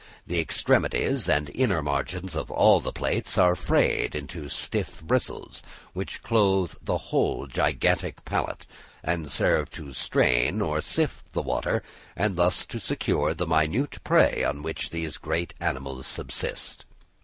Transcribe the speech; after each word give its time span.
The 0.25 0.39
extremities 0.39 1.29
and 1.29 1.51
inner 1.53 1.83
margins 1.83 2.33
of 2.33 2.49
all 2.49 2.79
the 2.79 2.91
plates 2.91 3.37
are 3.37 3.55
frayed 3.55 4.15
into 4.15 4.49
stiff 4.49 4.99
bristles, 5.03 5.61
which 5.93 6.23
clothe 6.23 6.73
the 6.83 6.97
whole 6.97 7.45
gigantic 7.45 8.25
palate, 8.25 8.65
and 9.03 9.31
serve 9.31 9.69
to 9.73 9.93
strain 9.93 10.59
or 10.59 10.81
sift 10.81 11.31
the 11.33 11.43
water, 11.43 11.83
and 12.15 12.35
thus 12.35 12.65
to 12.65 12.79
secure 12.79 13.35
the 13.35 13.45
minute 13.45 13.99
prey 14.03 14.43
on 14.43 14.63
which 14.63 14.89
these 14.89 15.17
great 15.17 15.53
animals 15.61 16.07
subsist. 16.07 16.85